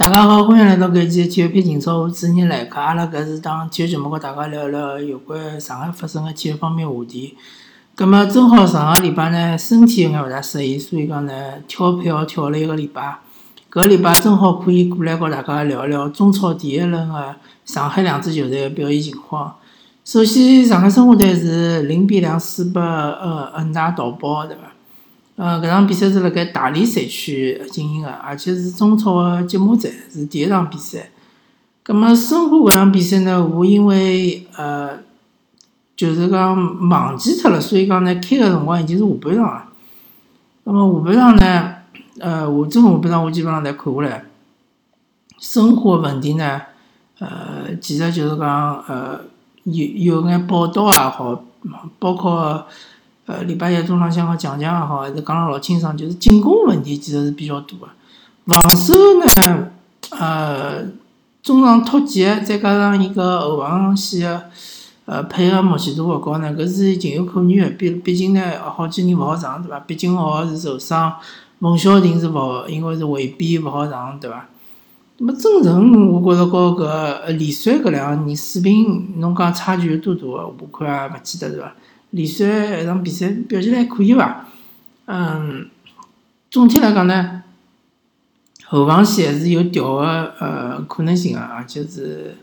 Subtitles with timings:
[0.00, 2.80] 大家好，欢迎来到搿期体育篇情操，我主持人来客。
[2.80, 7.36] 阿拉搿是档体育节目，和大家聊聊有关上海发生的体育方面话题。
[7.94, 11.32] 葛末正好上个礼拜呢，身体有眼勿大适宜，所以讲呢，
[11.68, 13.18] 跳票跳了一个礼拜。
[13.70, 17.36] 搿礼拜正好可以过来和大家聊聊中超第一轮的
[17.66, 19.54] 上海两支球队的表现情况。
[20.06, 24.62] 首先，上海申花队是零比两输拨呃恒大淘宝，对伐？
[25.40, 31.08] 呃，搿场比赛是辣盖大连赛区进行个，而且是中超的揭幕战，是第一场比赛。
[31.82, 34.98] 葛末申花搿场比赛呢，我因为呃，
[35.96, 39.64] 就是讲忘记脱了，所以讲呢，开个辰光已经是下半场了。
[40.62, 41.74] 葛末下半场呢，
[42.18, 44.24] 呃，下整个下半场我基本上侪看下来。
[45.38, 46.60] 申花问题呢，
[47.18, 49.18] 呃，其实就是讲呃，
[49.64, 49.86] 有
[50.20, 51.42] 有眼报道也好，
[51.98, 52.66] 包括。
[53.30, 57.86] 呃，礼拜一中浪向好讲讲也好，还是讲了老清爽，就是进攻问题其实是比较多的。
[58.44, 59.68] 防守呢，
[60.10, 60.82] 呃，
[61.40, 64.50] 中场突击，再加上一个后防线的
[65.04, 67.76] 呃配合默契度勿高呢，搿是情有可原的。
[67.76, 69.78] 毕毕竟呢，好几年勿好上，对伐？
[69.86, 71.14] 毕竟奥是受伤，
[71.60, 74.48] 冯潇霆是勿，因为是回避勿好上，对伐？
[75.18, 80.44] 那么郑诚，我觉着和搿李帅搿两个人水平，侬讲差距有多大？
[80.44, 81.72] 我看也勿记得，是伐？
[82.10, 84.46] 李帅一场比赛表现还可以伐？
[85.06, 85.68] 嗯，
[86.50, 87.42] 总体来讲呢，
[88.66, 92.36] 后防线还是有调个呃可能性个，而且是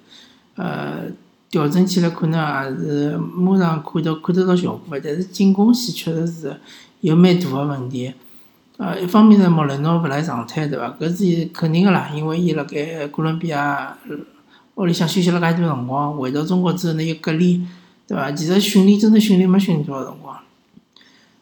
[0.55, 1.03] 呃
[1.49, 4.99] 调整起来可能也是马上看到看得到效果个。
[4.99, 6.57] 但是进攻线确实是
[7.01, 8.13] 有蛮大个问题。
[8.77, 10.95] 呃，一方面是莫雷诺勿来状态，对伐？
[10.99, 13.97] 搿是肯定个啦，因为伊辣盖哥伦比亚
[14.75, 17.65] 屋里向休息了介多辰光，回到中国之后呢又隔离。
[18.07, 18.31] 对伐？
[18.31, 20.37] 其实训练真的训练没训练多少辰光，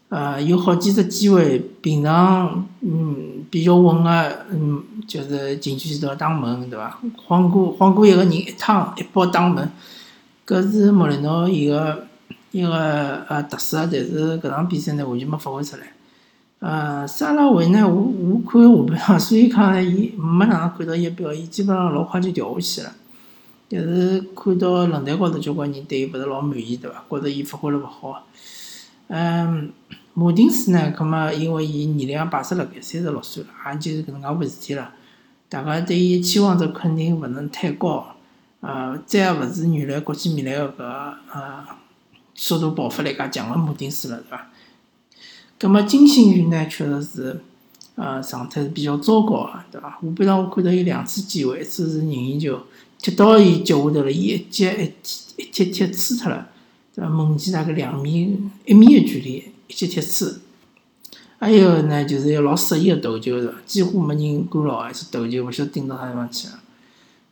[0.09, 6.99] 呃，有好几只机会，平常嗯比较稳个，嗯，就是禁区前头打门，对伐？
[7.27, 9.71] 晃过晃过一个人一趟一包打门，
[10.47, 12.07] 搿是莫雷诺伊个
[12.51, 15.83] 一个呃特色，但是搿场比赛呢完全没发挥出来。
[16.59, 22.91] 呃，沙拉维呢，我我看下半场，所以讲呢，伊没哪能看到伊表现，基本上老快就掉下去了。
[23.67, 27.03] 但是看到论坛高头交关人对伊勿是老满意，对伐？
[27.09, 28.27] 觉着伊发挥了勿好。
[29.07, 29.71] 嗯，
[30.13, 30.91] 马丁斯呢？
[30.97, 34.93] 葛末因为伊年龄也摆设辣盖三十六岁了，也就是搿能介回事体了。
[35.49, 38.15] 大家对伊期望值肯定勿能太高。
[38.61, 40.83] 呃，再也勿是原来国际米兰个搿
[41.33, 41.65] 呃
[42.33, 44.47] 速度爆发力介强个马丁斯了，对伐？
[45.59, 47.41] 葛末金星宇呢，确实是
[47.95, 49.89] 呃状态是比较糟糕个，对伐？
[49.89, 52.59] 下半场我看到有两次机会，一次是任意球。
[53.05, 56.47] 踢到伊脚下头了，伊一脚一踢一踢踢吹脱了，
[56.95, 57.09] 对伐？
[57.11, 58.35] 门前大概两米
[58.65, 60.27] 一米的距离，一脚踢吹。
[61.37, 63.53] 还有呢，就是一个老适意的头球，是伐？
[63.63, 66.53] 几乎没人干扰，还是头球，勿晓得顶到啥地方去了。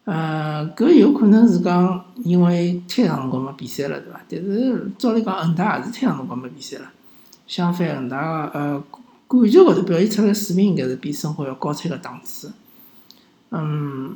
[0.04, 4.22] 呃，搿有可能是讲因为太长辰光没比赛了，对伐？
[4.30, 6.92] 但是照理讲，恒大也是太长辰光没比赛了。
[7.48, 8.84] 相反，恒大个呃
[9.28, 12.52] 感觉高头表现出来水平应该是比申花要高出一个档次。
[13.50, 14.16] 嗯。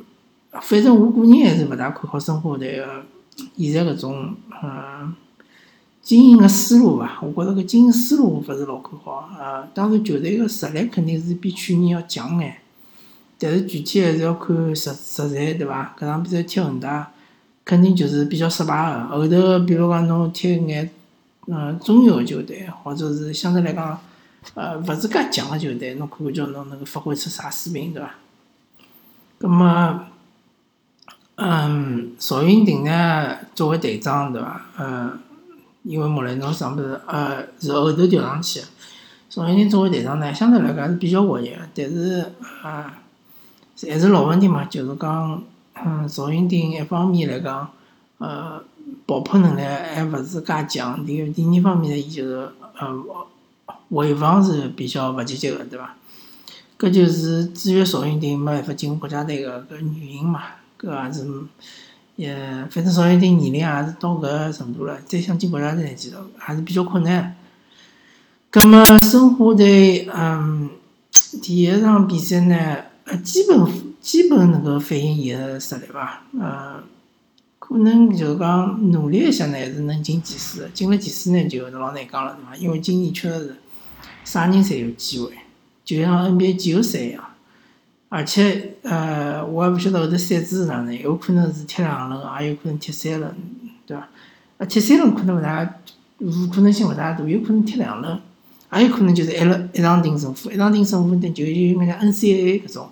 [0.50, 3.04] 反正我个人还是勿大看好申花队个
[3.56, 5.14] 现在搿种嗯
[6.02, 9.66] 经营个思路伐，我觉着搿经营思路勿是老看好呃。
[9.74, 12.56] 当然，球队个实力肯定是比去年要强眼，
[13.38, 15.94] 但是具体还是要看实实在，对伐？
[15.98, 17.12] 搿场比赛踢恒大，
[17.64, 19.08] 肯定就是比较失败个。
[19.08, 20.90] 后头比如讲侬踢眼
[21.46, 24.00] 嗯中游球队，或者是相对来讲
[24.54, 28.14] 呃勿是介强个球队，侬看看叫侬能够发挥出啥水平，对伐？
[29.38, 30.00] 葛末。
[31.40, 34.60] 嗯，赵云霆呢，作为队长，对伐？
[34.76, 35.12] 呃，
[35.84, 38.60] 因为莫雷诺上不是呃是后头调上去，
[39.30, 42.92] 赵云霆作为队长呢，相对来讲是比较活跃个，但是啊，
[43.88, 45.40] 还是老问题嘛，就是讲，
[45.86, 47.70] 嗯，赵云霆一方面来讲，
[48.18, 48.60] 呃，
[49.06, 52.50] 爆破能力还勿是介强，第二第二方面呢，伊就是
[52.80, 53.04] 呃，
[53.90, 55.94] 回防是比较勿积极个，对伐？
[56.76, 60.42] 搿就是制约赵云霆没办法进国家队个搿原因嘛。
[60.80, 61.26] 搿也是，
[62.16, 62.36] 也
[62.70, 67.36] 反正赵云霆年龄也是到搿程度了，再想进国家队，其实还是比较困难。
[68.50, 70.70] 葛末申花队，嗯，
[71.42, 73.66] 第一场比赛呢，呃，基本
[74.00, 76.82] 基本能够反映伊个实力伐，呃，
[77.58, 80.70] 可能就讲努力一下呢，还是能进前四。
[80.72, 82.56] 进了前四呢，就老难讲了，对伐？
[82.56, 83.56] 因为今年确实是
[84.24, 85.32] 啥人侪有机会，
[85.84, 87.22] 就像 NBA 季后赛一样。
[88.10, 93.34] 而且，呃，我也勿晓得后头赛制是哪能，有可能是踢两轮，也有可能踢三轮，
[93.86, 94.08] 对伐？
[94.58, 95.64] 啊，踢三轮可能勿大，
[96.52, 98.18] 可能性勿大大，有可能踢两轮，
[98.72, 102.88] 也有可能就是一轮一场定胜负，一场定胜负，呢就有眼像 NCAA 搿种，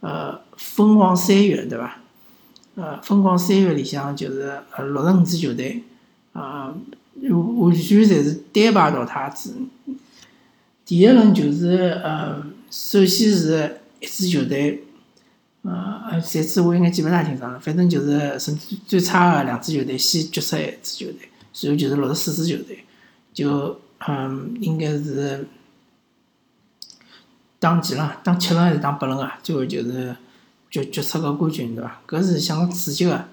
[0.00, 1.98] 呃，疯狂三月，对伐？
[2.74, 5.82] 呃，疯狂三月里向就是呃六十五支球队，
[6.32, 6.74] 啊，
[7.20, 9.50] 完全侪是单排淘汰制。
[10.86, 14.82] 第一轮就是呃，首先是一支球队，
[15.62, 22.84] 呃，赛制我应该记勿大清爽了，反正就是甚至最差的两支球队先决赛一支球队，随后就是六十四支球队，
[23.32, 25.46] 就嗯，应该是
[27.60, 28.10] 打几轮？
[28.24, 29.38] 打七轮还是打八轮啊？
[29.40, 30.16] 最后就是
[30.68, 32.00] 决决出个冠军，对伐？
[32.08, 33.24] 搿是相当刺激个，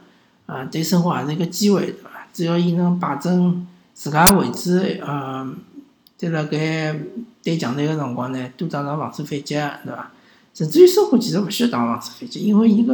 [0.45, 2.27] 啊，对申花也是一个机会，对伐？
[2.31, 5.51] 只要伊能摆正自家位置，呃，
[6.15, 6.95] 在辣盖
[7.41, 10.11] 对强队个辰光呢，多打打防守反击，对伐？
[10.53, 12.93] 甚至于申花其实勿需要打防守反击，因为伊个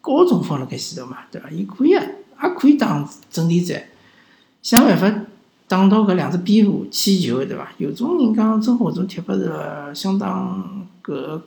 [0.00, 1.48] 高中锋辣盖前头嘛，对伐？
[1.50, 2.00] 伊可以，也
[2.58, 3.82] 可以打阵地战，
[4.62, 5.26] 想办法。
[5.68, 7.66] 打到搿两只边路起球，对伐？
[7.78, 9.50] 有种人讲申花种踢法是
[9.94, 11.40] 相当搿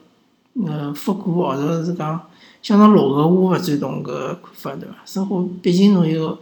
[0.66, 2.20] 呃复古，或者是讲
[2.60, 4.96] 相当落后，我勿赞同搿看法，对伐？
[5.04, 6.36] 申花毕竟侬有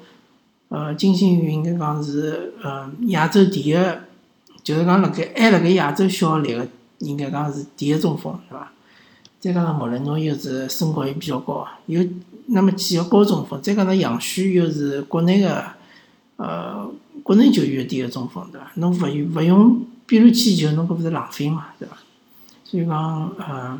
[0.71, 3.75] 呃金星宇，应该讲是呃亚洲第一，
[4.63, 6.67] 就是讲辣盖还辣盖亚洲效力个，
[7.01, 8.73] 应该讲是第一中锋，对伐？
[9.45, 12.03] 再加上莫雷侬又是身高又比较高，有
[12.47, 15.63] 那么几个高中锋，再加上杨旭又是国内个
[16.37, 16.91] 呃。
[17.23, 18.71] 国内球员第一中锋，对伐？
[18.75, 21.97] 侬勿用勿用边路起球，侬搿勿是浪费嘛，对伐？
[22.65, 23.79] 所以讲，呃，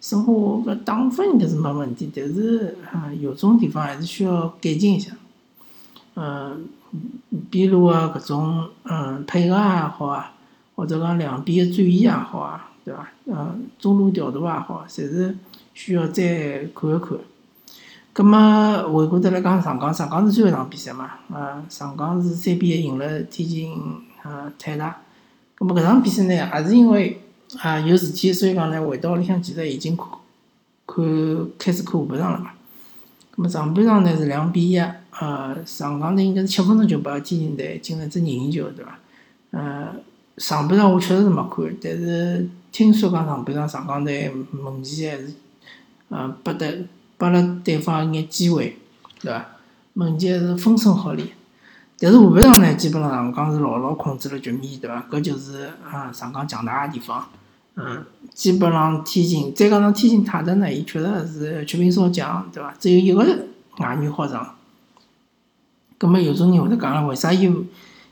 [0.00, 5.12] 申花搿打法应该是没问题，但是，呃，有种地方还是需要改进一下。
[6.14, 6.56] 呃，
[7.50, 10.32] 边路啊，搿种，嗯，配合也好啊，
[10.76, 13.08] 或者讲两边的转移也好啊，对伐？
[13.26, 15.36] 呃，中路调度也好，侪是
[15.74, 17.18] 需要再看一看。
[18.12, 21.10] 葛么回过头来讲上港，上港是最后一场比赛嘛？
[21.32, 23.72] 呃，上港是三比一赢了天津
[24.24, 24.96] 呃泰达。
[25.54, 27.22] 葛么搿场比赛呢，也是因为
[27.58, 30.06] 啊有事体，所以讲呢回到屋里向其实已经看
[30.86, 31.04] 看
[31.58, 32.50] 开始看下半场了嘛。
[33.30, 38.98] 葛么上半场呢是两比一，呃，上港呢应该是七分钟就把天津队进了只任意球，对伐？
[39.52, 39.94] 呃，
[40.38, 45.34] 上半场我确实是没看，但是听说讲上半场上港队门前还是
[46.08, 46.86] 呃拨得。
[47.20, 48.78] 拨了对方一眼机会，
[49.20, 49.44] 对伐？
[49.92, 51.26] 门前是风声鹤唳，
[51.98, 55.04] 但是下半场呢，基本上上港是牢牢控制了局面，对伐？
[55.10, 57.28] 搿就是啊上港强大个地方。
[57.74, 62.74] 嗯，基本上天津再加上天津泰达呢，伊确实是缺兵少将，对伐？
[62.80, 63.18] 只有一个
[63.76, 64.54] 外援好上。
[65.98, 67.54] 葛末有种人会得讲了，为啥伊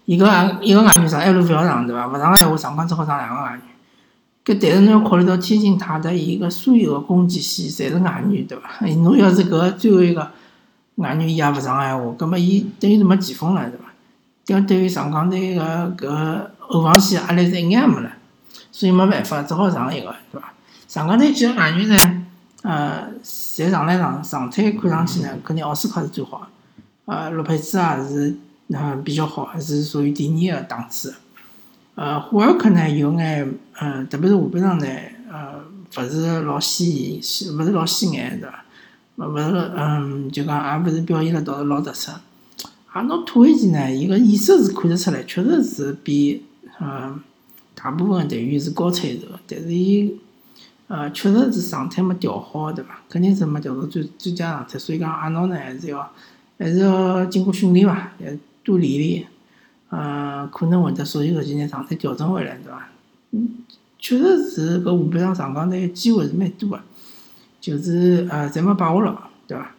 [0.05, 0.26] 伊个
[0.60, 2.06] 一个外援上埃路勿要上，对伐？
[2.06, 3.62] 勿上个闲话，上港只好上两个外援。
[4.48, 8.86] 搿但是侬要考虑到天津泰达伊个所有个攻击线侪是外援，对伐？
[9.02, 10.30] 侬要是搿最后一个
[10.94, 13.84] 外援伊也勿上个闲话，葛末伊等于是没前锋了，对伐？
[14.46, 18.10] 搿对于上港队个搿后防线压力是一眼也没了，
[18.72, 20.54] 所以没办法，只好上一个，对伐？
[20.86, 22.24] 上港队几个外援呢，
[22.62, 26.48] 呃，侪上来上状态看上去呢，肯定奥斯卡是最好，
[27.04, 28.36] 呃，洛佩兹也是
[28.68, 31.14] 嗯比较好，是属于第二个档次。
[31.98, 34.86] 呃，霍尔克呢有眼，嗯，特别是下半场呢，
[35.28, 35.64] 呃，
[35.96, 38.64] 勿是老显眼，勿是老显眼，对伐？
[39.16, 42.12] 勿勿是，嗯，就讲也勿是表现了倒是老突出。
[42.92, 46.44] 阿诺托维奇呢，伊个意识是看得出来，确实是比，
[46.80, 47.18] 嗯，
[47.74, 50.16] 大部分队员是高出一筹，但是伊，
[50.86, 53.00] 呃，确实是状态没调好，对伐？
[53.08, 56.08] 肯定是没调到最最佳状态，所以讲阿诺呢还是要，
[56.60, 58.31] 还是要经过训练伐，要
[58.62, 59.26] 多练练。
[59.90, 62.88] 呃，可能会得所有搿几年状态调整回来，对伐？
[63.30, 63.64] 嗯，
[63.98, 66.80] 确实是搿下半场上港队机会是蛮多个，
[67.58, 69.16] 就是呃，侪没把握牢，
[69.46, 69.70] 对伐？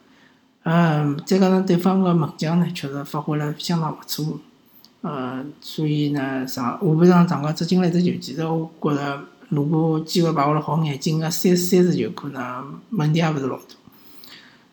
[0.63, 4.39] 嗯，再加上对方个门将呢，确实发挥了相当勿错，
[5.01, 13.63] 呃，所以呢，上下半场上港只进了一只球，其实我觉着如果机会把握了好眼，进个三三十球，可能问题也勿是老大。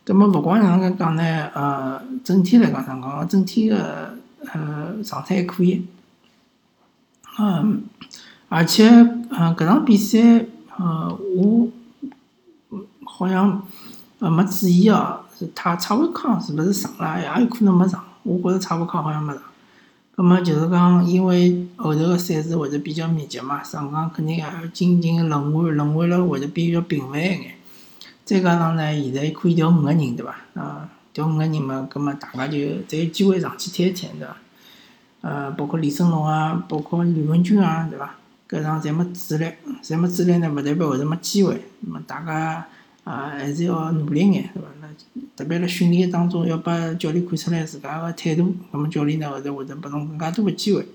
[0.03, 4.17] 葛末勿光像搿讲呢，呃，整体来讲，上港整体个。
[4.53, 5.87] 呃，状态还可以，
[7.39, 7.85] 嗯，
[8.49, 10.47] 而且，嗯，搿场比赛，
[10.79, 11.69] 呃，我
[13.05, 13.67] 好像
[14.21, 17.19] 呃没注意哦，是他蔡伟康是勿是上了？
[17.19, 19.43] 也有可能没上，我觉着蔡伟康好像没上。
[20.15, 27.55] 葛末就是讲，因为后头个赛事会得比较密集嘛，上港肯定也要进行轮换，轮换了会得比较频繁一眼。
[28.25, 30.37] 再加上呢，现在可以调五个人，对伐？
[30.61, 30.89] 啊。
[31.17, 34.37] 调五个人嘛，葛末大家就才有机会上去踢一踢，对伐？
[35.23, 38.15] 呃，包括李胜龙啊，包括吕文君啊，对伐？
[38.47, 39.51] 搿场侪没主力，
[39.83, 41.63] 侪没主力呢，勿代表后头没机会。
[41.81, 42.67] 那么大家
[43.05, 44.69] 啊，还是要努力眼，对伐？
[44.83, 44.89] 那
[45.35, 50.87] 特别辣训练当中，要把教练看出来自家个态度，那么教练呢后头会得拨侬更加多个机会。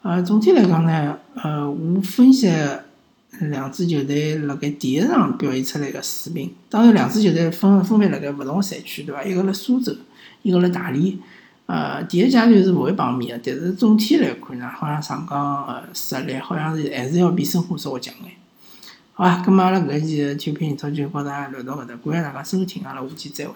[0.00, 2.48] 呃，总体来讲呢，呃，我分析
[3.40, 6.52] 两支球队辣盖第一场表现出来个水平。
[6.68, 9.22] 当然，两支球队分分别辣盖勿同赛区，对伐？
[9.22, 9.94] 一个辣苏州，
[10.42, 11.18] 一个辣大连。
[11.66, 18.32] 呃，第一阶段是勿会碰面个，但是总体来看呢，好像上港个实力好像是还是要比申花稍微强眼。
[19.14, 23.54] 好啊，咁么阿拉搿期个体育英超就告大家聊到搿搭，感谢大家收听，阿拉下期再会。